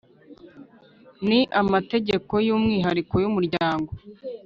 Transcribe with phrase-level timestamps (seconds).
[1.27, 3.91] Ni amategeko y’umwihariko y’umuryango